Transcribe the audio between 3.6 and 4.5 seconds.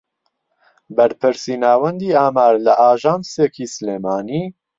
سلێمانی